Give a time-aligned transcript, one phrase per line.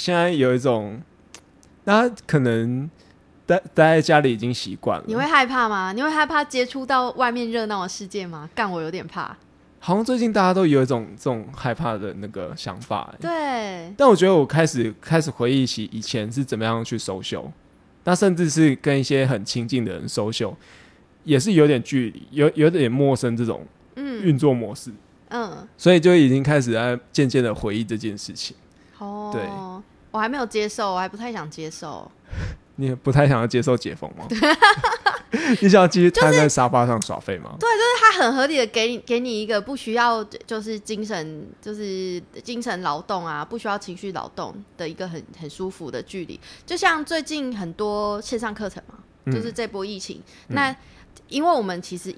[0.00, 0.98] 现在有一种，
[1.84, 2.88] 那可能
[3.44, 5.04] 待待在家里已经习惯了。
[5.06, 5.92] 你会害怕吗？
[5.92, 8.48] 你会害怕接触到外面热闹的世界吗？
[8.54, 9.36] 干，我有点怕。
[9.78, 13.18] 好像最近大家都有一种这种害怕的那个想法、欸。
[13.20, 17.50] 对，但我觉得我开始开始回忆起以前是怎么样去 social，
[18.04, 20.54] 那甚至是跟一些很亲近的人 social，
[21.24, 24.90] 也是有点距离，有有点陌生这种嗯运作模式，
[25.28, 28.56] 嗯，所以就已经开始在渐渐的回忆这件事情。
[28.98, 29.42] 哦，对
[30.10, 32.10] 我还没有接受，我还不太想接受。
[32.76, 34.26] 你也不太想要接受解封吗？
[35.60, 37.54] 你想要继续瘫在沙发上耍废吗？
[37.60, 46.40] 对，就是他很合理的给你给你一个不需要就是精神就是精神劳动啊，不需要情绪劳动的一个很很舒服的距离。
[46.64, 48.94] 就像最近很多线上课程嘛，
[49.26, 50.74] 嗯就是这波疫情，那
[51.28, 52.14] 因为我们其实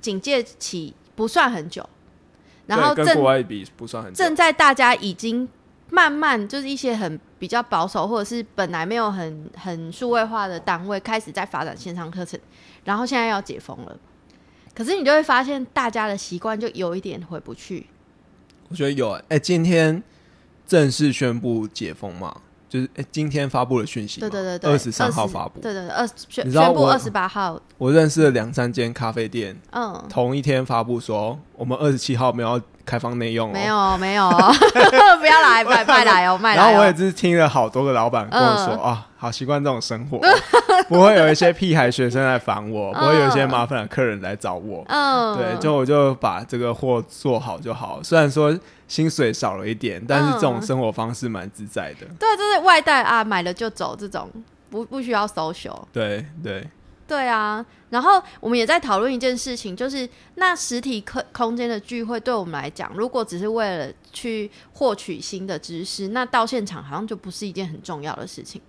[0.00, 1.88] 警戒期不算很久，
[2.66, 5.48] 然后对跟国正外比不算很久正在大家已经
[5.94, 12.40] 慢慢就是一些很比较保守，或者是本来没有很很数位化的单位开始在发展线上课程，
[12.84, 13.94] 然后现在要解封了，
[14.74, 17.86] 可是你就会发现大家的习惯就有一点回不去。
[18.70, 20.02] 我觉得有哎、欸今天
[20.66, 22.34] 正式宣布解封嘛，
[22.70, 25.60] 就是哎、今天发布的讯息嘛，对对对对，二十三号发布。
[25.60, 33.52] 对对对，二宣宣布二十八号，我认识了两三间咖啡店，嗯，同一天发布说我们二十七号没有要开放内用哦。
[33.52, 34.28] 没有没有，
[35.20, 36.64] 不要来， 卖卖来哦，卖来哦。
[36.64, 40.18] 然后我也是听了好多个老板跟我说、嗯啊，好习惯这种生活，
[40.88, 44.84] 不会有一些屁孩学生来烦我，不会有一些麻烦的客人来找我。
[44.88, 48.00] 嗯，对，就我就把这个货做好就好。
[48.02, 48.56] 虽然说
[48.88, 52.06] 薪水少了一点，但是这种嗯生活方式蛮自在的。
[52.18, 54.28] 对，就是外带啊，买了就走这种，
[54.70, 55.80] 不不需要 social。
[55.92, 56.66] 对对，
[57.12, 68.62] 对啊，然后我们也在讨论一件事情，就是那实体空空间的聚会对我们来讲，如果只是为了去获取新的知识，那到现场好像就不是一件很重要的事情。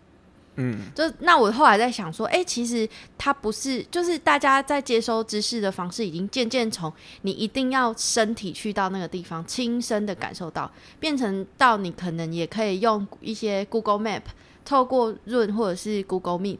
[0.55, 2.85] 嗯，就那我后来在想说，哎、其实
[3.17, 6.91] 它不是，就是大家在接收知识的方式，已经渐渐从
[7.21, 10.69] 你一定要身体去到那个地方，亲身的感受到，
[10.99, 14.23] 变成到你可能也可以用一些 Google Map，
[14.65, 16.59] 透过润或者是 Google Meet。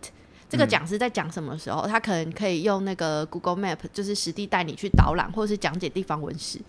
[0.53, 6.59] 这个嗯讲师在讲什么时候，他可能可以用那个 Google Map，就是实地带你去导览，或者是讲解地方文史，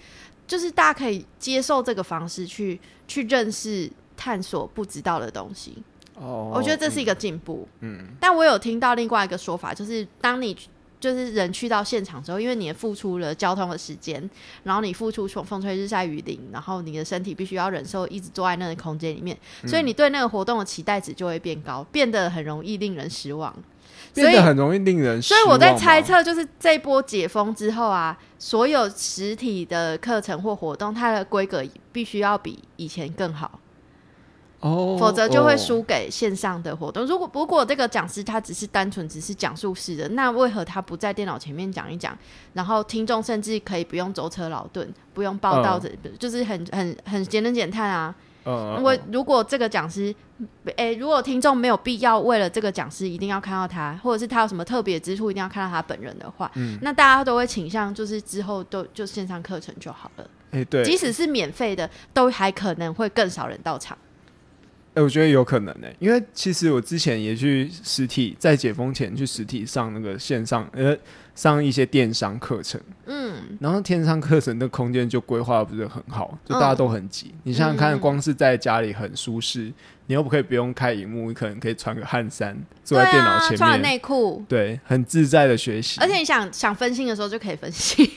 [0.46, 5.82] 就是大家可以接受这个方式去去认识、探索不知道的东西。
[6.14, 7.68] 哦我觉得这是一个进步。
[7.80, 10.56] 嗯但我有听到另外一个说法，就是当你
[10.98, 14.30] 就是人去到现场之后，因为你也付出了交通的时间，
[14.62, 23.54] 然后你付出风吹日晒雨淋，然后你的身体必须要忍受一直坐在那个空间里面，嗯所以你对那个活动的期待值就会变高，变得很容易令人失望。
[24.12, 33.58] 所以变得很容易令人所以我在，猜测，就是这一波解封之后啊，所有实体的课程或活动，它的规格必须要比以前更好。
[34.60, 37.04] 哦，否则就会哦输给线上的活动。
[37.04, 42.16] 如果如果这个讲师他只是单纯只是讲述式的，那为何他不在电脑前面讲一讲，
[42.54, 45.78] 然后听众甚至可以不用舟车劳顿，不用报道，
[46.18, 48.14] 就是很很很节能减碳啊？
[48.44, 50.14] 嗯，因为嗯如果这个讲师，
[50.76, 56.78] 诶、如果听众没有必要为了这个讲师一定要看到他，或者是他有什么特别之处一定要看到他本人的话，嗯。
[56.82, 63.96] 那大家都会倾向就是之后都就线上课程就好了，哎、对，即使是免费的，都还可能会更少人到场。
[64.94, 70.96] 哎、我觉得有可能呢、因为其实我之前也去实体，在解封前去实体上那个线上，呃，
[71.34, 77.34] 上一些电商课程，嗯，然后电商课程的空间就规划得不是很好，就大家都很挤。
[77.42, 79.72] 你想想看，嗯光是在家里很舒适，
[80.06, 85.98] 你又不可以不用开荧幕，你可能可以穿个汗衫，坐在电脑前面，穿内裤，对，很自在的学习。
[86.00, 88.08] 而且你想想分心的时候就可以分心，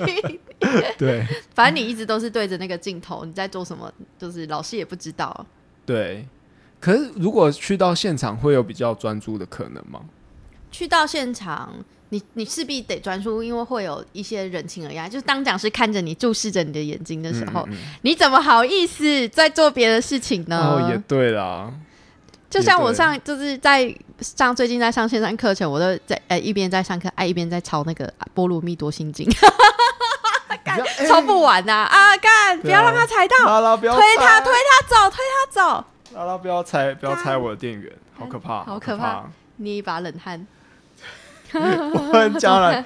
[0.98, 5.46] 对 反正你一直都是对着那个镜头，你在做什么，就是老师也不知道。
[5.88, 6.26] 对，
[6.78, 10.00] 可是如果去到现场，会有比较专注的可能吗？
[10.70, 11.72] 去到现场，
[12.10, 15.08] 你你势必得专注，因为会有一些人情而压。
[15.08, 20.58] 就是当讲师看着你、注视着你的眼睛的时候，嗯嗯你怎么好意思在做别的事情呢？
[20.58, 21.72] 哦，也对啦，
[22.50, 23.90] 就像我上就是在
[24.20, 29.26] 上最近在上线上课程，我都在呃一边在上课，哎一边在抄那个《波罗蜜多心经》
[30.64, 32.16] 干你知道抄不完呐啊！
[32.16, 35.84] 干，不要让他踩到，推他推他走，推他走。
[36.14, 39.24] 拉拉不要拆，不要拆我的电源，好可怕，好可可怕。
[39.56, 40.46] 捏一把冷汗。
[41.54, 42.84] 我很将来，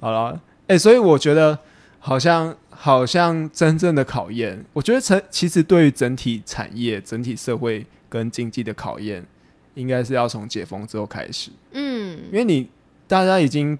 [0.00, 1.58] 好了，哎、所以我觉得
[2.00, 9.22] 好像好像真正的考验，我觉得整其实对于整体产业、整体社会跟经济的考验，
[9.74, 12.18] 应该是要从解封之后开始，嗯。
[12.32, 12.70] 因为你
[13.06, 13.78] 大家已经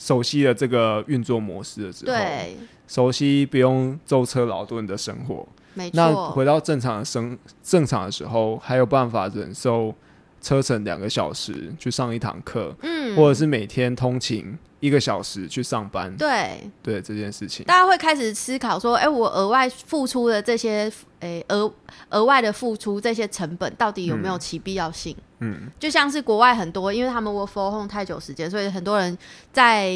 [0.00, 2.56] 熟悉了这个运作模式了之后，对，
[2.88, 9.94] 熟悉不用舟车劳顿的生活，没那错，回到正常的生正常的时候，还有办法忍受
[10.40, 20.90] 车程两个小时去上一堂课，嗯，或者是每天通勤一个小时去上班，对，对这件事情，大家会开始思考说，哎、我额外付出的这些，
[21.20, 21.72] 哎、额
[22.08, 25.14] 额外的付出这些成本，到底有没有其必要性？
[25.40, 29.16] 嗯，就像是国外很多，因为他们 work from home 太久时间，所以很多人
[29.52, 29.94] 在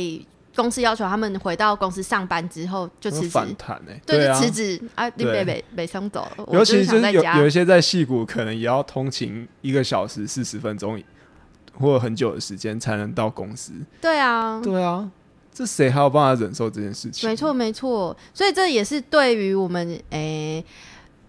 [0.55, 5.33] 公司要求他们回到公司上班之后就辞职，反弹哎、对，就啊，辞职啊，你对。
[5.33, 11.03] 别别别送走，了尤其是有有一些在戏谷，可能也要通勤一个小时四十分钟，
[11.79, 13.73] 或者很久的时间才能到公司。
[14.01, 15.11] 对啊，对啊，
[15.53, 17.29] 这谁还有办法忍受这件事情？
[17.29, 20.65] 没错，没错，所以这也是对于我们诶、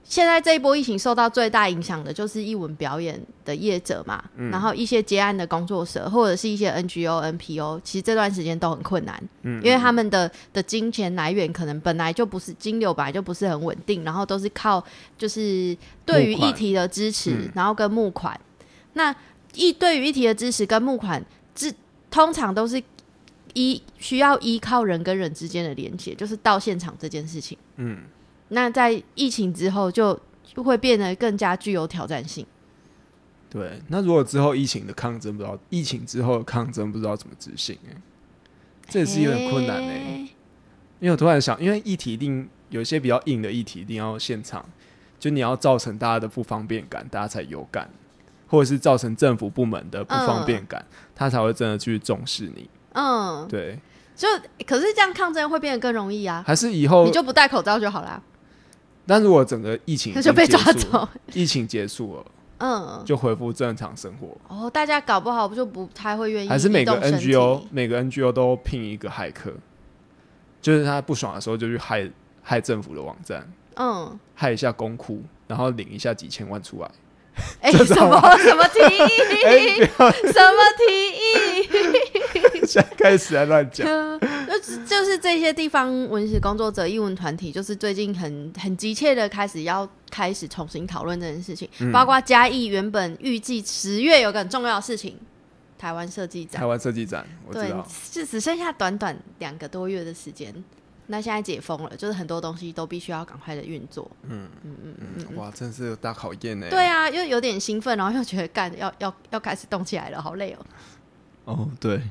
[0.04, 14.84] 现在这一波疫情受到最大影响的就是艺文表演的业者嘛，嗯然后一些接案的工作者或者是一些 NGO、NPO，其实这段时间都很困难，嗯因为他们的的金钱来源可能本来就不是金流，本来就不是很稳定，然后都是靠
[15.18, 15.76] 就是
[16.06, 18.40] 对于议题的支持，嗯然后跟募款。
[18.94, 19.14] 那
[19.56, 21.24] 议对于一体的支持跟募款，
[21.54, 21.74] 支
[22.12, 22.82] 通常都是
[23.54, 27.58] 依需要依靠人跟人之间的连接，就是到现场这件事情。
[27.78, 28.04] 嗯，
[28.50, 32.46] 那在疫情之后就，就会变得更加具有挑战性。
[33.50, 33.82] 对。
[33.88, 37.98] 那如果之后疫情的抗争不知道，疫情之后的抗争不知道怎么执行、欸，
[38.90, 40.30] 这也是有点困难哎、诶
[41.00, 44.66] 因为我突然想，因为议题一定有一些比较硬的议题，一定要现场，
[45.20, 47.90] 就你要造成大家的不方便感，大家才有感，
[48.48, 52.70] 或者是造成政府部门的不方便感，他才会真的去重视你。
[52.94, 53.80] 嗯，对，
[54.16, 54.28] 就
[54.66, 58.22] 可是这样抗争会变得更容易啊，还是以后你，就不戴口罩就好啦，
[59.06, 61.08] 但如果整个疫情已经那就被抓走。
[61.34, 62.26] 疫情结束了，
[62.60, 69.52] 嗯，就恢复正常生活，哦，大家搞不好就不太会愿意还是每个 NGO 每个 NGO 都聘一个骇客，
[70.62, 72.10] 就是他不爽的时候就去害
[72.42, 76.90] 害政府的网站，嗯，害一下公库，然后领一下几千万出来。
[77.62, 79.44] 哎、这什么什么提议？
[79.46, 82.66] 哎、什么提议？
[82.66, 83.86] 现在开始在乱讲。
[84.48, 95.18] 就是就是这些地方文史工作者、译文团体，就是最近很很急切的开始要开始重新讨论这件事情，嗯包括嘉义原本预计十月有个很重要的事情，
[95.78, 100.54] 台湾设计展台，湾设计展，我知对道，，就只剩下短短两个多月的时间。
[101.08, 104.10] 那现在解封了，就是很多东西都必须要赶快的运作。
[104.24, 104.96] 嗯嗯嗯
[105.30, 106.68] 嗯，哇，真是大考验呢。
[106.70, 110.66] 对，啊，又有点兴奋，然后又觉得干要要要开始动起来了，好累哦。
[111.46, 112.02] 哦，对，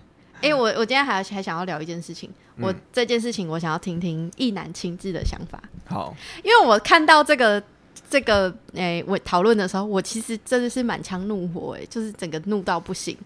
[0.40, 6.14] 哎、我我今天还还想要聊一件事情，我嗯这件事情我想要听听一男亲自的想法，好，
[6.44, 7.60] 因为我看到这个
[8.08, 13.16] 这个诶、我讨论的时候，我其实真的是满腔怒火，哎，就是整个怒到不行。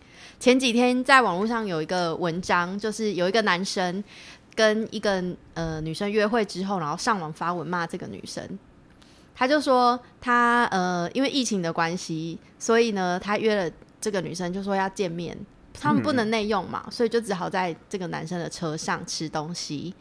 [0.41, 4.03] 前几天在网络上有一个文章，就是有一个男生
[4.59, 5.23] 跟一个
[5.55, 8.59] 呃女生约会之后，然后上网发文骂这个女生。
[9.37, 13.71] 他就说他呃因为疫情的关系，所以呢他约了
[14.01, 15.39] 这个女生，就说要见面。
[15.73, 19.95] 他们不能内用嘛，所以就只好在这个男生的车上吃东西。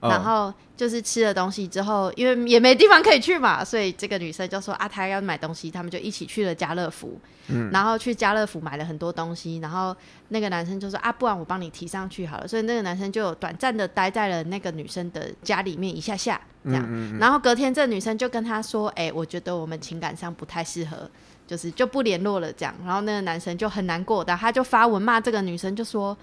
[0.00, 7.70] 然哦后就是吃了东西之后，因为也没地方可以去嘛，所以这个女生就说啊，她要买东西，他们就一起去了家乐福，嗯。
[7.70, 9.94] 然后去家乐福买了很多东西，然后
[10.28, 21.10] 那个男生就说啊，不然我帮你提上去好了，所以那个男生就短暂的待在了那个女生的家里面一下下，这样，嗯然后隔天这女生就跟他说，哎、我觉得我们情感上不太适合。
[21.46, 26.16] 就是就不联络了，这样，然后那个男生就很难过的，他就发文骂这个女生，就说：“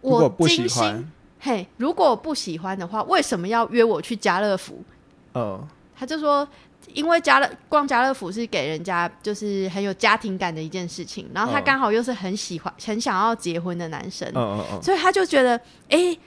[0.00, 0.66] 我不喜
[1.46, 4.82] 嘿，如果我不喜欢的话，为什么要约我去家乐福？
[5.32, 5.60] 哦，
[5.96, 6.46] 他就说，
[6.92, 15.56] 因为家乐逛家乐福是给人家就是很有家庭感的一件事情，然后他嗯刚好又是很喜欢、很想要结婚的男生，嗯嗯嗯，所以他就觉得，
[15.88, 16.18] 哎、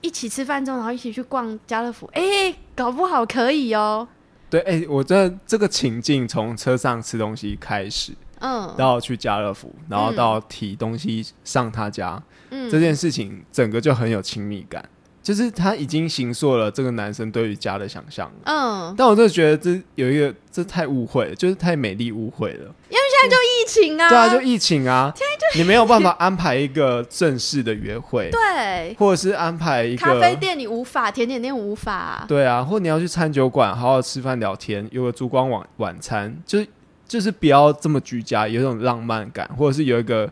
[0.00, 4.08] 一起吃饭之后，然后一起去逛家乐福，哎、搞不好可以哦。
[4.50, 8.12] 对，哎、我这这个情境从车上吃东西开始，
[8.44, 8.74] 嗯。
[8.76, 14.84] 到去家乐福，然后到提东西上他家，嗯，这件事情整个就很有亲密感，
[15.22, 18.30] 就是他已经形塑了这个男生对于家的想象。
[18.44, 22.74] 嗯，但我真的觉得这有一个，这太误会了，就是太美丽误会了。
[22.90, 25.12] 因为现在就疫情啊，对啊，就疫情啊，
[25.56, 36.66] 你没有办法安排一个正式的约会，对，或者是安排一个咖啡，店你无法，甜点店无法，对啊，或你要去餐酒馆好好吃饭聊天，有个烛光晚晚餐，就是
[37.06, 40.30] 就是不要这么居家，有一种浪漫感，或者是有一个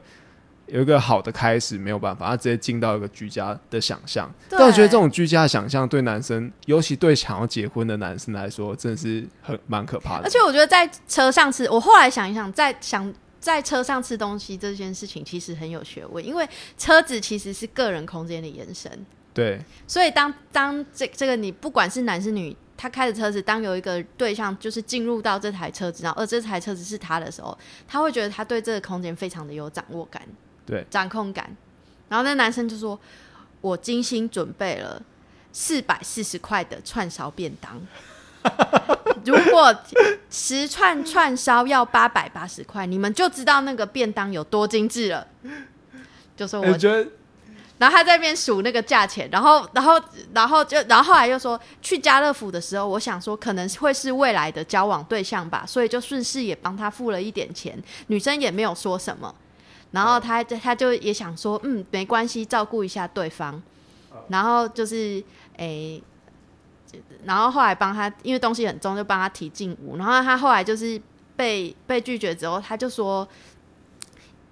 [0.67, 4.33] 有一个好的开始，没有办法，他直接进到一个居家的想象。
[4.49, 10.31] 但我觉得这种居家的想象对男生，尤其对想要结婚的男生来说，真的是很蛮可怕的而。
[10.31, 16.49] 且我觉得在车上吃，我后来想一想，在想在车上吃东西这件事情其实很有学问，因为
[16.79, 18.91] 车子其实是个人空间的延伸。
[19.35, 30.21] 对，所以当当这这个你不管是男是女，他开着车子，当有一个对象就是进入到这台车子，然后而这台车子是他的时候，他会觉得他对这个空间非常的有掌握感，
[30.67, 31.57] 对，掌控感。
[32.09, 32.99] 然后那男生就说
[33.63, 35.01] ：“我精心准备了
[35.53, 37.81] 四百四十块的串烧便当。
[39.25, 39.73] ”如果
[40.29, 45.25] 十串串烧要八百八十块，你们就知道那个便当有多精致了。
[46.37, 47.09] 就说我觉得，
[47.83, 50.01] 然后他在那边数那个价钱，然后，然后，
[50.33, 57.77] 然后就，然后后来又说去家乐福的时候，我想说可能会是未来的交往对象吧，所以就顺势也帮他付了一点钱。
[58.07, 59.35] 女生也没有说什么，
[59.91, 63.61] 然后他他就也想说，嗯，没关系，照顾一下对方。
[64.29, 65.21] 然后就是
[65.57, 66.01] 诶。
[67.25, 69.97] 然后后来帮他，因为东西很重，就帮他提进屋。
[69.97, 71.01] 然后他后来就是
[71.35, 73.27] 被被拒绝之后，他就说：“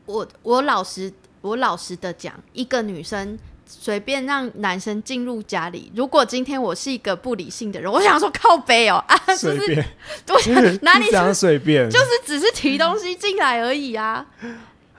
[0.06, 9.84] 我我老实我老实的讲，一个女生随便让男生进入家里，如果今天我是一个不理性的人， 我想说靠背哦啊，随便，
[10.26, 14.26] 对， 哪里想随便， 就是只是提东西进来而已啊。”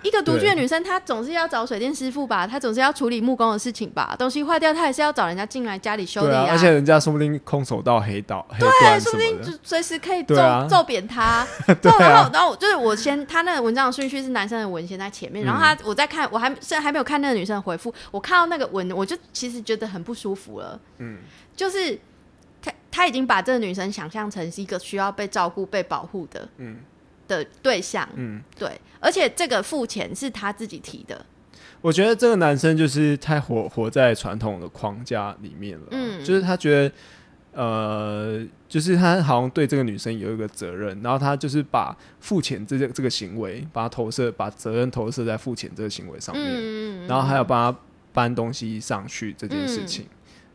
[0.03, 4.15] 一个独居的女生，她总是要找水电师傅吧，她总是要处理木工的事情吧。
[4.17, 6.47] 东西坏掉，她还是要找人家进来家里修理啊。
[6.49, 10.35] 而且人家说不定空手道、黑道，对，说不定就随时可以揍
[10.67, 11.45] 揍扁他。
[11.83, 20.79] 然后，然后就是我先，他那个文章的顺序是男生的文先在前面，然后他我在看，我还现在还没有看那个女生的回复，我看到那个文，我就其实觉得很不舒服了。
[20.97, 21.19] 嗯，
[21.55, 21.99] 就是
[22.61, 26.47] 他他已经把这个女生想象成是一个需要被照顾、被保护的。
[26.57, 26.77] 嗯。
[27.31, 28.69] 的对象，嗯，对，
[28.99, 31.25] 而且这个付钱是他自己提的。
[31.79, 36.95] 我觉得这个男生就是太活活在传统的框架里面了，嗯，就是他觉得，
[37.53, 47.79] 呃，就是他好像对这个女生有一个责任，然后他就是把付钱这个这个行为，把他投射，把责任投射在付钱这个行为上面，然后还有帮他
[48.11, 50.05] 搬东西上去这件事情。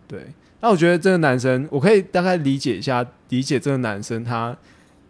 [0.07, 0.27] 对，
[0.61, 4.57] 那我觉得这个男生，我可以大概理解一下，理解这个男生他。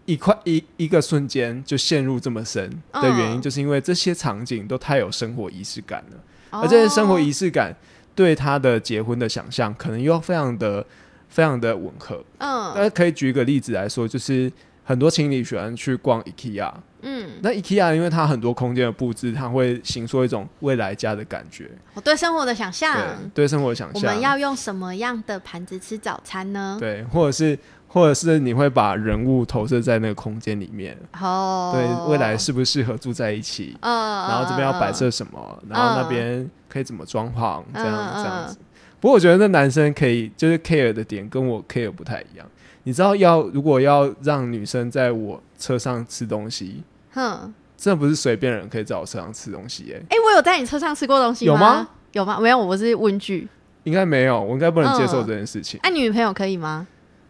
[0.06, 7.74] 一块一一个瞬间就陷入这么深的原因，就是因为这些场景都太有生活仪式感了，而这些生活仪式感
[8.14, 10.86] 对他的结婚的想象，可能又非常的
[11.28, 12.24] 非常的吻合。
[12.38, 14.50] 嗯，大家可以举一个例子来说，就是
[14.84, 16.72] 很多情侣喜欢去逛 IKEA，
[17.02, 21.68] 嗯，那 IKEA 因为它很多空间的布置，它会形塑一种未来家的感觉。
[21.94, 22.96] 我对生活的想象，
[23.34, 26.76] 对生活的想象，我们要用什么样的盘子吃早餐呢？
[26.78, 27.58] 对，或者是。
[27.96, 33.74] 或者是你会把人物投射在那个空间里面，哦，对，未来适不适合住在一起？
[33.80, 35.58] 嗯，然后这边要摆设什么？
[35.66, 37.62] 然后那边可以怎么装潢？
[37.72, 38.58] 这样这样子。
[39.00, 42.46] 不过我觉得那男生可以就是 care 的点跟我 care 不太一样。
[42.82, 46.82] 你知道，要如果要让女生在我车上吃东西，
[47.14, 49.90] 哼，这不是随便人可以在我车上吃东西。
[49.94, 51.52] 哎，哎，我有在你车上吃过东西吗？
[51.52, 51.88] 有吗？
[52.12, 52.38] 有吗？
[52.40, 53.48] 没有，我是问句。
[53.84, 55.80] 应该没有，我应该不能接受这件事情。
[55.82, 56.86] 哎，女朋友可以吗？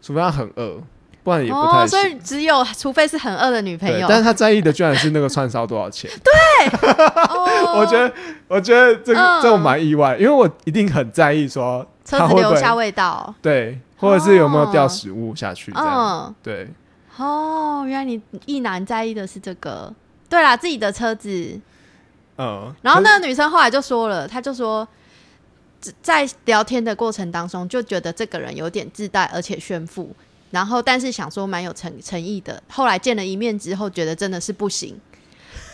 [0.07, 0.81] 除非他很饿，
[1.25, 1.89] 不然也不太行。
[1.89, 4.07] 所以只有除非是很饿的女朋友。
[4.09, 6.09] 但是他在意的居然是那个串烧多少钱。
[6.23, 6.33] 对，
[7.75, 8.13] 我觉得
[8.47, 16.33] 我觉得这个这我蛮意外，因为我一定很在意说车子留下味道，对，或者是有没有掉食物下去这样。
[16.41, 16.69] 对，
[17.17, 19.93] 哦，原来你一男在意的是这个。
[20.29, 21.61] 对啦，自己的车子。
[22.39, 22.73] 嗯。
[22.83, 24.87] 然后那个女生后来就说了，她就说。
[26.03, 30.15] 在聊天的过程当中，就觉得这个人有点自带，而且炫富。
[30.51, 32.63] 然后，但是想说蛮有诚诚意的。
[32.69, 34.99] 后来见了一面之后，觉得真的是不行。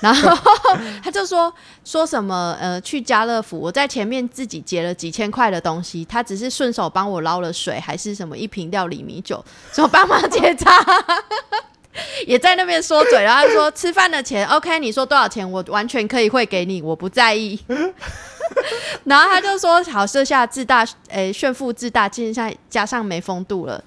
[0.00, 0.36] 然后
[1.04, 1.52] 他就说
[1.84, 10.72] 说什么呃，去家乐福，我在前面自己结了几千块的东西，他只是顺手帮我捞了水，还是什么一瓶料理米酒，说帮忙结账，
[12.26, 13.22] 也在那边说嘴。
[13.22, 17.60] 然后说吃饭的钱，OK，你说多少钱，我完全可以汇给你，我不在意。
[19.04, 23.82] 然后他就说：“好，设下自大，诶，炫富自大，竟然加上没风度了，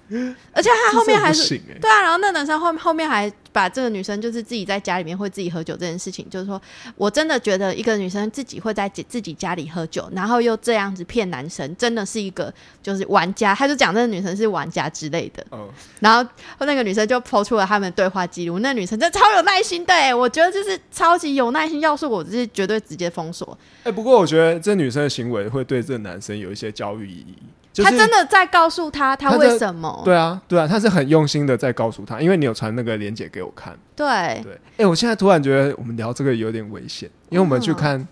[0.54, 2.02] 而且他后面还是对啊。
[2.02, 6.62] 然后那男生后后面还。”把这个女生就是自己在家里面会自己喝酒这件事情，就是说
[6.98, 13.56] 我真的觉得一个女生自己会在自己家里喝酒，然后又这样子骗男生，真的是一个就是玩家。
[13.56, 15.46] 他就讲这个女生是玩家之类的。
[15.54, 15.70] 嗯，
[16.02, 16.30] 然后
[16.66, 18.60] 那个女生就抛出了他们对话记录。
[18.60, 21.80] 那女生真的超有耐心的，哎，我觉得就是超级有耐心。
[21.80, 23.58] 要是我，是绝对直接封锁。
[23.84, 27.38] 哎，不过我觉得这女生的行为会对这个男生有一些教育意义。
[27.84, 30.02] 他真的在告诉他他为什么？
[30.06, 33.78] 对啊，对啊，他是很用心的在告诉他，因为你有传那个链接给我看。
[33.96, 34.06] 对
[34.44, 38.08] 对，哎，我现在突然觉得我们聊这个有点危险，因为我们去看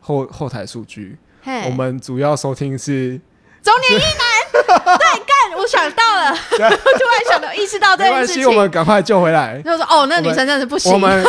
[0.00, 1.16] 后后台数据，
[1.66, 3.20] 我们主要收听是
[3.62, 4.38] 中年一男。
[4.68, 4.74] 对，
[5.20, 6.72] 干，我想到了， 突然
[7.30, 9.60] 想到意识到这件事情，我们赶快救回来。
[9.62, 10.92] 就说哦，那女生真的是不行。
[10.92, 11.24] 我们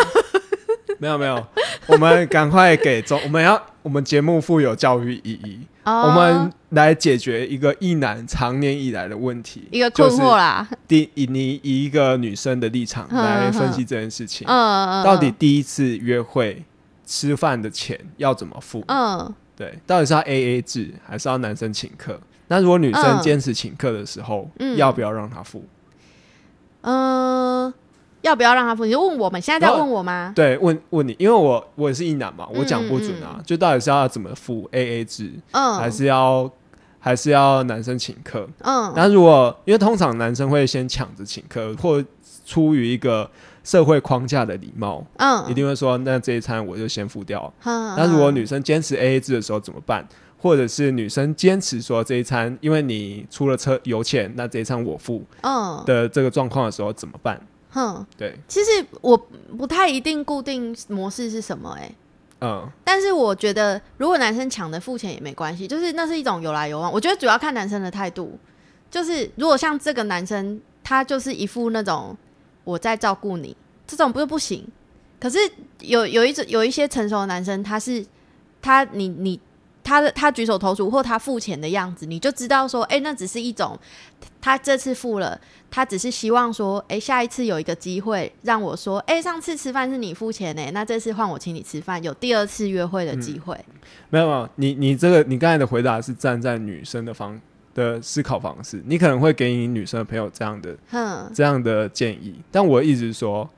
[0.98, 1.48] 没有没有，
[1.88, 16.64] 我们赶快给中，我们要我们节目富有教育意义，哦我们来解决一个一男常年以来的问题，一个困就是惑啦，第以你以一个女生的立场嗯来分析这件事情，嗯，嗯到底第一次约会
[17.06, 18.84] 吃饭的钱要怎么付？
[18.88, 22.20] 嗯对，到底是要 A A 制还是要男生请客？
[22.48, 25.66] 那如果女生嗯坚持请客的时候，嗯要不要让她付？
[26.82, 27.74] 嗯，
[28.22, 28.86] 要不要让他付？
[28.86, 30.34] 你就问我们，现在在问我吗？
[30.36, 36.52] 对，问问你，因为我我也是一男嘛，我讲不准啊，嗯就到底是要怎么付 A A 制，嗯，还是要
[37.00, 38.48] 还是要男生请客？
[38.60, 42.04] 嗯那如果因为通常男生会先抢着请客，或
[42.46, 43.30] 出于一个
[43.64, 47.52] 社会框架的礼貌，嗯，一定会说那这一餐我就先付掉。
[47.64, 47.96] 嗯。
[47.96, 50.08] 那如果女生坚持 A A 制的时候怎么办？
[50.42, 57.38] 或者是女生坚持说这一餐因为你出了车油钱，那这一餐我付嗯的这个状况的时候怎么办？
[57.70, 59.16] 哼，对，其实我
[59.58, 61.92] 不太一定固定模式是什么哎、
[62.42, 66.92] 嗯但是我觉得如果男生抢的付钱也没关系，就是那是一种有来有往。
[66.92, 68.40] 我觉得主要看男生的态度，
[68.90, 72.16] 就是如果像这个男生，他就是一副那种
[72.64, 74.66] 我在照顾你，这种不是不行。
[75.20, 75.38] 可是
[75.82, 78.06] 有有一种有一些成熟的男生，他是
[78.62, 79.40] 他你你
[79.84, 83.78] 他的他举手投足或他付钱的样子，你就知道说，哎、那只是一种
[84.42, 85.40] 他这次付了，
[85.72, 93.58] 他只是希望说，哎、下一次有一个机会让我说，哎、上次吃饭是你付钱呢、那这次换我请你吃饭，有第二次约会的机会。
[94.10, 97.40] 没有没有，你你这个你刚才的回答是站在女生的方
[97.74, 103.50] 的思考方式，你可能会给你女生的朋友这样的哼，这样的建议，但我一直说，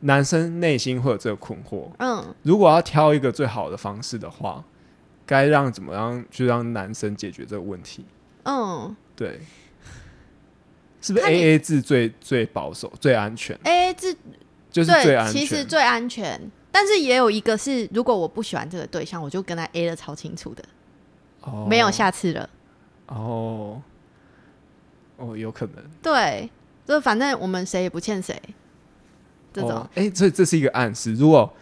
[0.00, 2.24] 男生内心会有这个困惑，嗯。
[2.42, 4.64] 如果要挑一个最好的方式的话，
[5.28, 8.02] 该让怎么样去让男生解决这个问题？
[8.44, 9.38] 嗯对，
[11.02, 14.16] 是不是 A A 制最最保守、最安全？，A A 制
[14.70, 15.32] 就是最，安全。
[15.34, 16.50] 其实最安全。
[16.72, 20.64] 但是也有一个是，如果我不喜欢这个对象，我就跟他 A 的超清楚的，
[21.42, 22.48] 哦没有下次了。
[23.08, 23.82] 哦
[25.16, 26.48] 哦，有可能对，
[26.86, 28.40] 就反正我们谁也不欠谁，
[29.52, 29.72] 这种。
[29.72, 31.14] 哦哎、这这是一个暗示。
[31.14, 31.52] 如果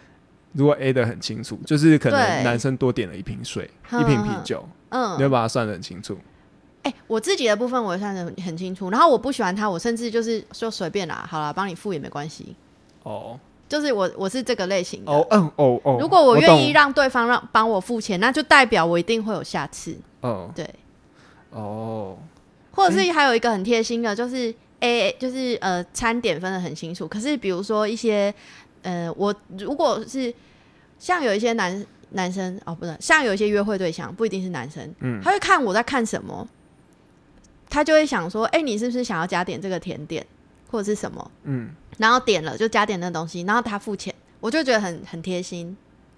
[0.56, 6.16] 如果 A 的很清楚，就是可能男生多点了一瓶水、一瓶啤酒，嗯你会把它算的很清楚。
[6.82, 8.90] 哎、我自己的部分我也算的很很清楚。
[8.90, 12.54] 然后我不喜欢他，我甚至就是说随便啦，好啦，帮你付也没关系。
[13.02, 13.38] 哦
[13.68, 15.10] 就是我我是这个类型的。
[15.10, 19.96] 哦嗯哦哦，如果我愿意让对方让帮我付钱，那就代表我一定会有下次。
[20.22, 20.68] 嗯对，
[21.50, 22.16] 哦
[22.70, 27.08] 或者是还有一个很贴心的，就是 A，就是呃餐点分的很清楚。
[27.08, 28.32] 可是比如说一些
[28.82, 30.32] 呃，我如果是
[30.98, 35.20] 像有一些男男生哦，不是，像有一些约会对象不一定是男生，嗯。
[35.22, 36.46] 他会看我在看什么，
[37.68, 40.24] 他就会想说，哎、你是不是想要加点这个甜点
[40.70, 41.30] 或者是什么？
[41.44, 41.70] 嗯。
[41.98, 45.74] 然后点了就加点那东西，然后他付钱，我就觉得很很贴心，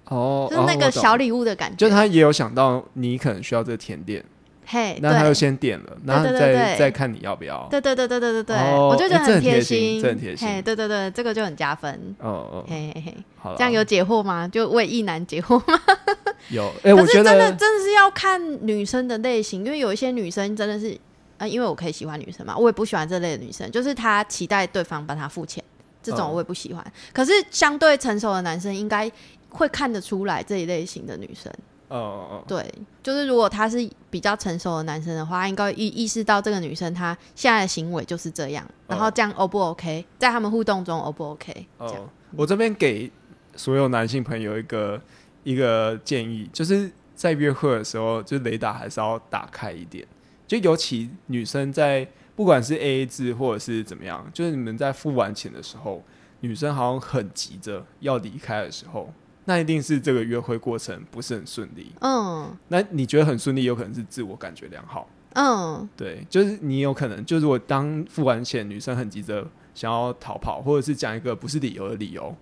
[0.06, 1.76] 哦，就是那个小礼物的感觉。
[1.76, 4.24] 就他也有想到你可能需要这个甜点，
[4.70, 7.66] 嘿，那他就先点了，然后再再看你要不要。
[7.70, 12.14] 对对对对对对对，哦我就觉得诶这很贴贴心这很贴心嘿，对对对，这个就很加分。
[12.18, 14.46] 哦哦，嘿嘿嘿，好了，这样有解惑吗？
[14.46, 15.80] 就为一男解惑吗？
[16.50, 20.94] 有哎，我觉可是真的真的是要看女生的类型，因为有一些女生真的是，
[21.38, 25.64] 呃，因为我可以喜欢女生嘛，我也不喜欢这类的女生，就是她期待对方帮她付钱，
[26.02, 26.92] 这种嗯我也不喜欢。
[27.14, 29.10] 可是相对成熟的男生应该
[29.48, 31.50] 会看得出来这一类型的女生。
[31.88, 31.96] 哦
[32.30, 32.62] 哦对，
[33.02, 33.78] 就是如果他是
[34.10, 41.66] 比较成熟的男生的话，应该意意识到这个女生她现在的行为就是这样，然后这样 O 不 OK，在他们互动中 O 不 OK？
[41.80, 41.96] 这样。
[41.96, 43.10] 哦，我这边给
[43.56, 45.00] 所有男性朋友一个
[45.44, 50.06] 一个建议，就是在约会的时候，就雷达还是要打开一点，
[50.46, 56.02] 就尤其女生在不管是 A A 制或者是怎么样，就是你们在付完钱的时候，
[56.40, 59.12] 女生好像很急着要离开的时候，
[59.48, 61.90] 那一定是这个约会过程不是很顺利。
[62.02, 65.08] 嗯那你觉得很顺利，有可能是自我感觉良好。
[65.32, 72.36] 嗯对，就是你有可能，就是，我当付完钱，女生很急着想要逃跑，或者是讲一个不是理由的理由，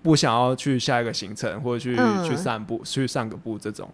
[0.00, 3.90] 不想要去下一个行程，或者去、嗯去散步、去散个步，这种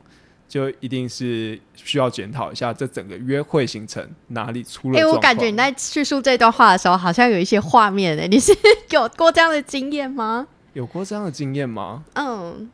[0.47, 5.17] 就一定是需要检讨一下这整个约会行程哪里出了哎、状况。
[5.17, 8.53] 我感觉你在叙述这段话的时候，好像有一些画面呢、你是
[8.91, 10.47] 有过这样的经验吗？
[10.75, 12.05] 有过这样的经验吗？
[12.15, 12.71] 嗯。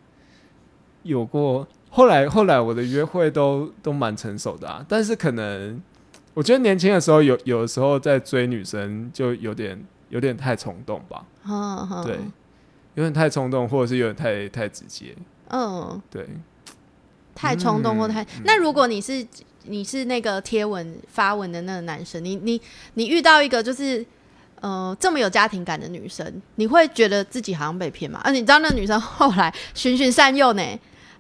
[1.05, 1.67] 有过。
[1.93, 5.83] 后来后来我的约会都都蛮成熟的啊，但是可能
[6.35, 11.25] 我觉得年轻的时候有有的时候在追女生就有点有点太冲动吧。
[11.49, 12.17] 嗯嗯，对，
[12.95, 15.17] 有点太冲动，或者是有点太太直接，
[15.49, 16.29] 嗯，对，
[17.35, 18.23] 太冲动或太……
[18.23, 18.43] 嗯。
[18.45, 19.27] 那如果你是
[19.65, 22.61] 你是那个贴文发文的那个男生，你你
[22.95, 24.07] 你遇到一个就是
[24.61, 28.21] 呃这么有家庭感的女生，你会觉得自己好像被骗吗？
[28.23, 30.63] 啊，你知道那女生后来循循善诱呢？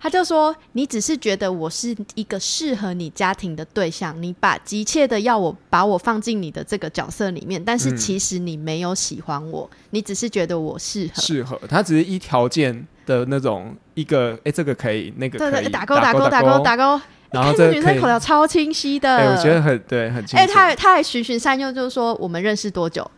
[0.02, 11.20] 她就说：“你只是觉得我是一个适合你家庭的对象，你把急切的要我把我放进你的这个角色里面，但是嗯其实你没有喜欢我，你只是觉得我适合。
[11.20, 17.00] 适合，她只是一条件的那种一个，哎、这个可以，那个可以，对对，打勾打打勾打勾打勾。
[17.30, 20.36] 然后看这女生口条超清晰的，哎、我觉得很对，很清晰。
[20.38, 23.08] 哎、他还他还循循善诱，就是说我们认识多久？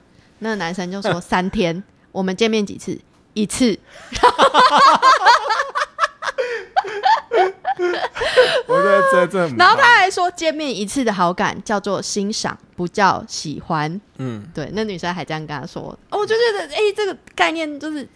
[0.43, 1.83] 那个男生就说三天。
[2.13, 2.99] 我们见面几次？
[3.33, 3.79] 一次。
[8.67, 14.01] 我觉得这这很然后棒他还说，见面一次的好感叫做欣赏，不叫喜欢。
[14.19, 15.99] 嗯，对，那女生还这样跟他说。
[16.11, 18.07] 哦我就觉得，哎、这个概念就是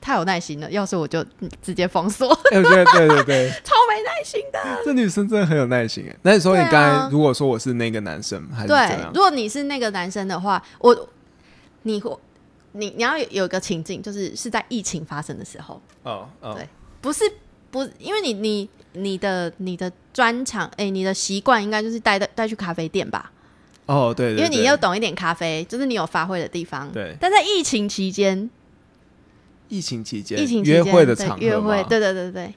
[0.00, 0.70] 太有耐心了。
[0.70, 4.60] 要是我就嗯直接封锁， 哎、我觉得对对对，超没耐心的。
[4.84, 6.16] 这女生真的很有耐心哎。
[6.22, 9.10] 那你说你刚才如果说我是那个男生，还是怎对，样？
[9.14, 11.08] 如果你是那个男生的话，我
[11.86, 12.18] 你会
[12.72, 15.80] 你你要有有个情境，就是是在疫情发生的时候。
[16.02, 16.68] 哦哦对，
[17.00, 17.24] 不是
[17.70, 23.30] 不，因为你你你的你的专长，哎、你的习惯应该就是带带带去咖啡店吧，
[23.86, 26.90] 哦，对对因为你对又懂一点咖啡，就是你有发挥的地方。
[26.92, 28.50] 对但在疫情期间，
[29.68, 32.54] 疫情期间疫情期间约会的对场合约会，吗对对对对，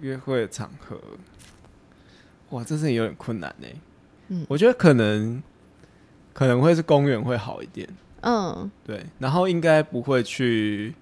[0.00, 1.00] 约会的场合，
[2.50, 3.66] 哇，这是有点困难呢。
[4.28, 5.42] 嗯我觉得可能
[6.36, 7.88] 可能会是公园会好一点，
[8.20, 10.94] 嗯对，然后应该不会去，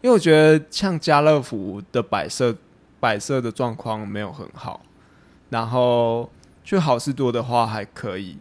[0.00, 2.56] 因为我觉得像家乐福的摆设
[2.98, 4.80] 摆设的状况没有很好，
[5.50, 6.30] 然后
[6.64, 8.38] 去好事多的话还可以，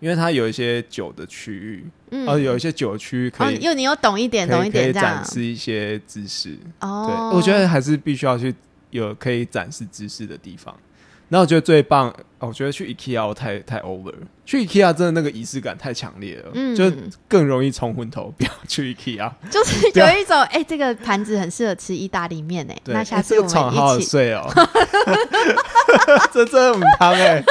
[0.00, 3.56] 因为它有一些酒的区域，嗯，哦，有一些酒区可哦，以。
[3.56, 5.24] 因为你有懂一点，懂一点可以展。
[5.24, 8.54] 示一些知识，哦，对，我觉得还是必须要去
[8.90, 10.76] 有可以展示知识的地方。
[11.28, 12.08] 那我觉得最棒，
[12.38, 16.74] 哦我觉得去 IKEA 太太 over，了去 IKEA 真的那个仪式感太强烈了，嗯。
[16.76, 16.90] 就
[17.26, 18.32] 更容易冲昏头。
[18.38, 24.08] 不要去 IKEA， 就是有一种，哎、这个盘子很适合吃意大利面哎，对，那下次我们一起。
[24.08, 24.48] 睡哦，
[26.32, 27.42] 这真的很汤哎，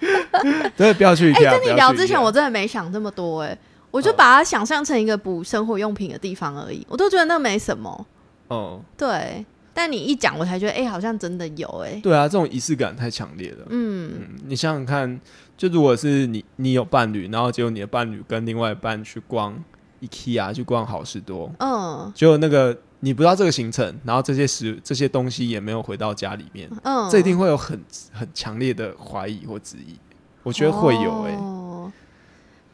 [0.76, 1.50] 真的不要去哎、IKEA。
[1.58, 3.56] 跟你聊之前，我真的没想这么多哎，
[3.90, 4.14] 我就哦。
[4.18, 8.06] 把它想象成一个补生活用品的地方而已，我都觉得那没什么。
[8.48, 11.98] 哦，对，但你一讲，我才觉得，哎、好像真的有哎。
[12.02, 13.66] 对啊，这种仪式感太强烈了。
[13.70, 15.20] 嗯，嗯，你想想看，
[15.56, 19.56] 就如果是你你有伴侣，然后结果你的伴侣跟另外一半去逛
[20.00, 27.80] IKEA 去逛好事多，嗯结果那个你不知道这个行程，然后这些食这些东西也没有回到家里面，嗯，这一定会有很
[28.12, 29.96] 很强烈的怀疑或质疑。
[30.42, 31.92] 我觉得会有诶、哦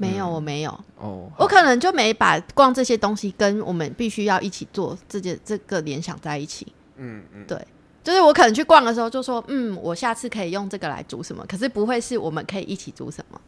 [0.00, 6.66] 没有，嗯我没有，哦，我可能就没把逛这些东西跟我们必须要一起做这件这个联想在一起。
[6.98, 7.58] 嗯嗯，对
[8.04, 13.40] 就是我可能去逛的时候就说，嗯，我下次可以用这个来煮什么，可是不会是我们可以一起煮什么。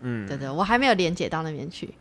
[0.00, 1.94] 嗯，对对，我还没有连接到那边去。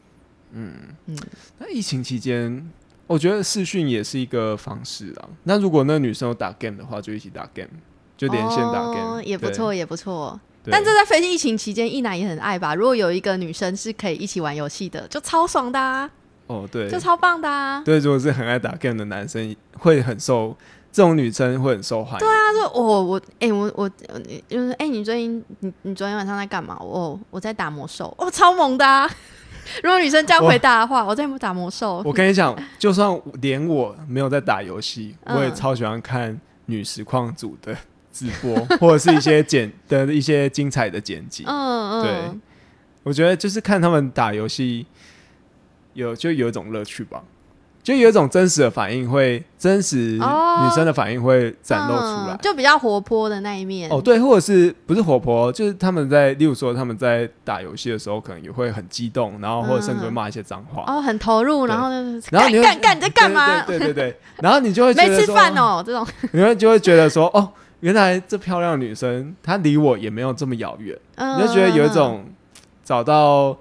[0.52, 0.74] 嗯
[1.06, 1.18] 嗯
[1.58, 2.70] 那疫情期间，
[3.08, 5.30] 我觉得视讯也是一个方式啊。
[5.44, 7.70] 那如果那个女生有打 game 的话，就一起打 game，
[8.18, 10.40] 就连线打 game，、哦、也不错，也不错。
[10.66, 12.76] 但这在飞机疫情期间，一男也很爱吧？
[12.76, 16.10] 如果有一个女生是可以一起玩游戏的，就超爽的啊，
[16.48, 17.82] 哦，对，就超棒的啊。
[17.84, 20.58] 对，如果是很爱打 game 的男生，会很受
[20.94, 22.20] 这种女生会很受欢迎。
[22.20, 26.78] 对啊，就：“我我哎、我我我就是哎、你最近你你昨天晚上在干嘛？
[26.80, 29.10] 我我在打魔兽，哦，超萌的啊！
[29.82, 32.04] 如果女生这样回答的话，我在打魔兽。
[32.06, 37.76] 我跟你讲，就算连我没有在打游戏，嗯我也超喜欢看女实况组的
[38.12, 41.44] 直播，或者是一些剪的一些精彩的剪辑。
[41.48, 42.40] 嗯嗯，对
[43.02, 44.86] 我觉得就是看他们打游戏，
[45.94, 47.24] 有就有一种乐趣吧，
[47.84, 52.40] 就有一种真实的反应会，真实哦女生的反应会展露出来嗯。
[52.42, 53.90] 就比较活泼的那一面。
[53.92, 60.86] 哦，对，或者是不是活泼，就是他们在，例如说他们在打游戏的时候，可能也会很激动，然后或者甚至会骂一些脏话。
[60.88, 63.62] 哦，很投入，然后就是然后你会干干干你在干嘛？
[63.64, 72.24] 对对对对对，然后你就会觉没吃饭哦，这种你会就会觉得说，哦，原来这漂亮的女生她离我也没有这么遥远，嗯你就觉得有一种
[72.86, 73.58] 找到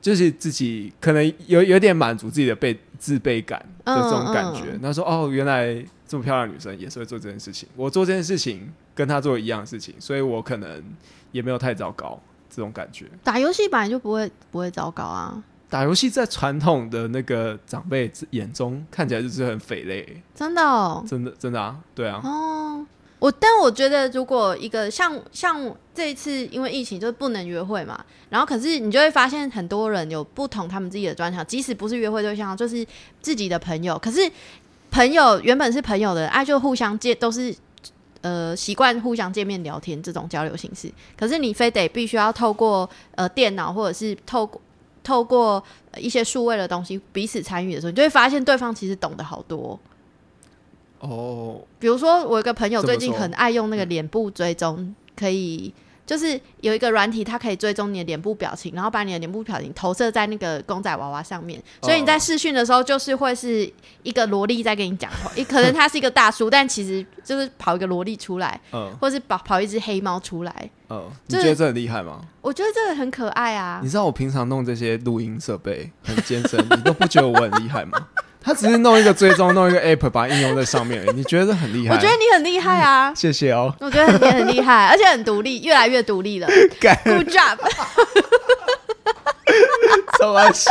[0.00, 4.80] 就是自己可能有有点满足自己的被自卑感的这种感觉嗯。
[4.82, 10.82] 那、说哦，原来这么漂亮的女生也是会做这件事情，我做这件事情跟她做一样的事情，所以我可能
[11.30, 13.06] 也没有太糟糕这种感觉。
[13.22, 15.40] 打游戏本来就不会不会糟糕啊，
[15.70, 21.04] 打游戏在传统的那个长辈眼中看起来就是很匪类，真的哦。
[21.06, 22.84] 真的真的啊，对啊，哦，
[23.18, 32.86] 我但我觉得，如果一个像像这一次因为疫情就是不能约会嘛，然后可是你就会发现很多人有不同他们自己的专长，即使不是约会对象，就是
[33.20, 34.30] 自己的朋友，可是
[34.90, 37.54] 朋友原本是朋友的爱，就互相见都是。
[38.22, 44.60] 呃，习惯互相见面聊天这种交流形式，可是你非得必须要透过呃电脑或者是透过
[45.04, 45.62] 透过
[45.96, 49.78] 一些数位的东西彼此参与的时候，你就会发现对方其实懂得好多。
[51.08, 55.72] 哦，比如说，我有个朋友最近很爱用那个脸部追踪，可以
[56.04, 63.68] 就是有一个软体，它可以追踪你的脸部表情，然后把你的脸部表情投射在那个公仔娃娃上面，所以你在视讯的时候，就是会是
[64.04, 68.94] 一个萝莉在跟你讲话， 也可能他是一个大叔，但其实就是跑一个萝莉出来，嗯。
[69.00, 70.70] 或是跑跑一只黑猫出来。
[70.88, 72.20] 嗯，你觉得这很厉害吗？
[72.40, 73.80] 我觉得这个很可爱啊。
[73.82, 78.06] 你，知道我平常弄这些录音设备很艰深，你都不觉得我很厉害吗？
[78.46, 81.96] 他只是弄一个追踪，弄一个 app 把它应用在上面，你觉得很厉害？
[81.96, 86.46] 我觉得你很厉害啊，谢谢哦，我觉得你很厉害，而且很独立，越来越独立了。
[86.78, 87.58] 干 Good job！
[90.16, 90.70] 这么小。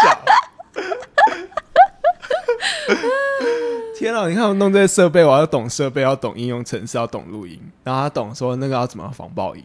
[4.00, 4.30] 天啊！
[4.30, 9.62] 你看我弄这些设备，我要懂设备，要懂应用程式，要懂录音，然后他懂说那个要怎么防爆音。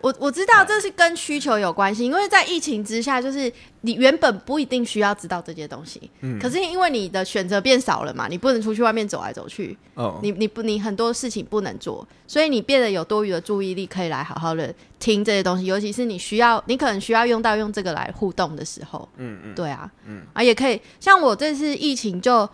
[0.00, 6.38] 我我知道这是跟需求有关系，因为在疫情之下，就是你原本不一定需要知道这些东西，嗯。
[6.38, 20.22] 可是因为你的选择变少了嘛，你不能出去外面走来走去，哦，你你不你很多事情不能做，所以你变得有多余的注意力，可以来好好的听这些东西，尤其是你需要，你可能需要用到用这个来互动的时候，嗯嗯，对啊，嗯。
[20.32, 22.48] 啊也可以，像我这次疫情就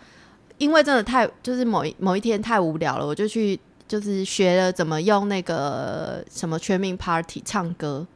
[0.58, 8.06] 因为真的太就是某一某一天太无聊了，我就去就是学了怎么用那个什么全民 Party 唱歌。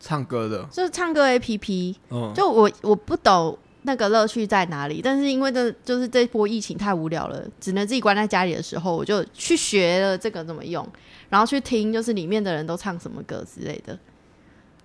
[0.00, 10.86] 唱歌的，就是唱歌 A P P，嗯，就我我不懂那个乐趣在哪里，但是因为这就是这波疫情太无聊了，只能自己关在家里的时候，我就去学了这个怎么用，
[11.30, 13.98] 然后去听就是里面的人都唱什么歌之类的，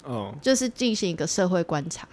[0.06, 0.34] 哦。
[0.42, 2.08] 就是进行一个社会观察，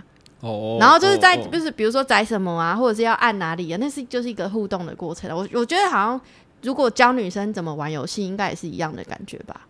[0.47, 5.31] 哦，然后就是在就是比如说载什么啊，或者是要按哪里啊，那是就是一个互动的过程。
[5.37, 6.21] 我我觉得好像
[6.63, 9.63] 如果教女生怎么玩游戏，应该也是一样的感觉吧？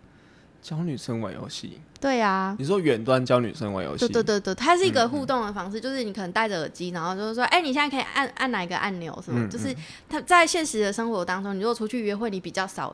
[0.63, 9.73] 教女生玩游戏，对啊，你说远端教女生玩游戏，对对对对，它是一嗯个互动的方式，就是你可能戴着耳机，然后就是说，哎、你现在可以按按哪一个按钮什么，嗯就是
[10.09, 12.93] 它在现实的生活当中，你如果出去约会，你比较少，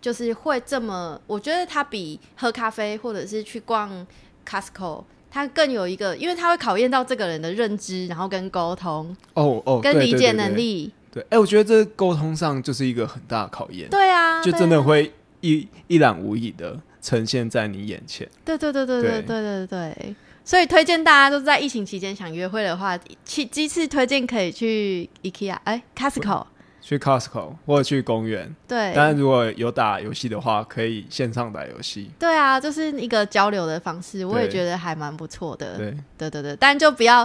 [0.00, 4.06] 就是会这么，我觉得它比喝咖啡或者是去逛
[4.48, 5.04] Costco。
[5.30, 10.56] 它更有一个，因为它会考验到这个人的认知，然后跟沟通、哦哦，跟理解能。
[10.56, 10.92] 力。
[11.12, 18.28] 对，哎，我觉得这沟通上就是一个很大的考验，对啊，就真的会一一览无遗的呈现在你眼前。
[18.44, 20.14] 对对对对对对对对对，
[20.44, 26.46] 所以推荐大家都在疫情期间想约会的话，去这次推荐可以去 IKEA，哎，Costco，
[26.90, 32.10] 去 Costco 或者去公园，对，当然如果有打游戏的话，可以线上打游戏。
[32.18, 35.76] 对啊，就是一个交流的方式，我也对觉得还蛮不错的。
[35.78, 37.24] 对，对对对，但就不要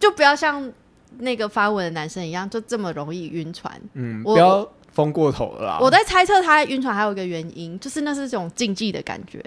[0.00, 0.72] 就不要像
[1.18, 3.78] 那个发文的男生一样，就这么容易晕船。
[3.92, 5.78] 嗯，我不要疯过头了啦。
[5.78, 9.44] 我在猜测他晕船还有一个原因，就是那是一种竞技的感觉，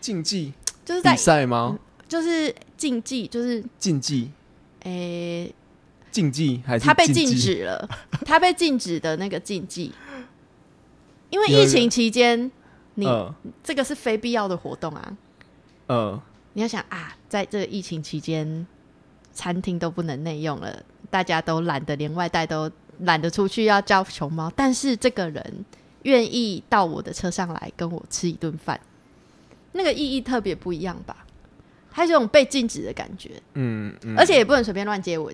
[0.00, 0.52] 竞技
[0.84, 1.78] 就是在比赛吗？
[2.08, 4.32] 就是竞技，就是竞技
[4.82, 5.54] 诶、
[6.14, 7.26] 竞技还是他被禁？
[7.26, 7.88] 止了，
[8.24, 9.90] 他被禁止的那个禁忌，
[11.28, 12.48] 因为疫情期间，
[12.94, 13.34] 你、嗯。
[13.64, 15.16] 这个是非必要的活动啊。
[15.88, 16.20] 嗯，
[16.52, 18.64] 你要想啊，在这个疫情期间，
[19.32, 25.64] 餐厅都不能内用了，大家都懒得连外带都懒得出去要叫熊猫，但是这个人
[26.04, 28.80] 愿意到我的车上来跟我吃一顿饭，
[29.72, 31.26] 那个意义特别不一样吧？
[31.90, 35.32] 还有这种被禁止的感觉，嗯嗯，而且也不能随便乱接吻，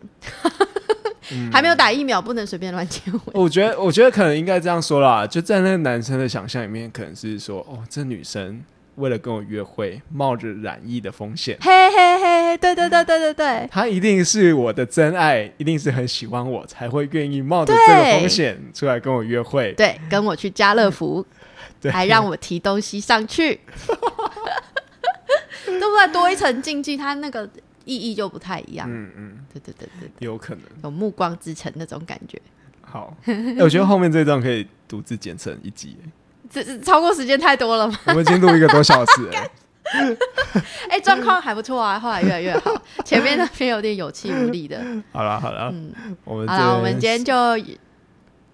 [1.32, 3.20] 嗯还没有打疫苗不能随便乱接吻。
[3.34, 8.62] 我觉得，我觉得可能应该这样说啦，就在那个男生的想象里面，可能是说，哦，这女生
[8.96, 19.72] 为了跟我约会，冒着染疫的风险，嘿嘿嘿，对对对对对对，她一定是我的真爱，一定是很喜欢我，才会愿意冒着这个风险出来跟我约会。
[19.72, 21.24] 对，跟我去家乐福，
[21.80, 23.60] 对还让我提东西上去，
[25.64, 26.12] 对不对？
[26.12, 27.48] 多一层禁忌，他那个
[27.90, 28.86] 意义就不太一样。
[28.88, 30.62] 嗯嗯，对对对对，有可能。
[30.84, 32.40] 有暮光之城那种感觉。
[32.82, 35.96] 好，哎我觉得后面这段可以独自剪成一集，
[36.48, 37.98] 这这超过时间太多了吗？
[38.06, 39.50] 我们已经录一个多小时了。
[40.88, 42.80] 哎、状况还不错啊，后来越来越好。
[43.04, 44.80] 前面那边有点有气无力的。
[45.12, 47.34] 好了好了，嗯，我们好了，我们今天就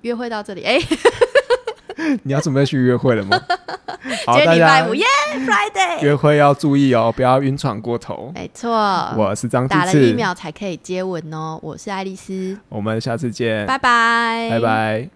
[0.00, 0.62] 约会到这里。
[0.64, 0.78] 哎、
[2.24, 3.40] 你要准备去约会了吗？
[4.26, 5.04] 好，大家礼拜五耶
[5.34, 6.02] ，Friday。
[6.02, 8.30] 约会要注意哦，不要晕船过头。
[8.34, 8.70] 没错，
[9.16, 11.58] 我是张打志次，了疫苗才可以接吻哦。
[11.62, 15.08] 我是爱丽丝，我们下次见，拜拜，拜拜